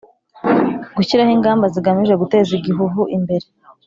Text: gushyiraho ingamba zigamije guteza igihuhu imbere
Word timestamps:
gushyiraho 0.95 1.31
ingamba 1.37 1.65
zigamije 1.73 2.13
guteza 2.21 2.51
igihuhu 2.59 3.01
imbere 3.17 3.45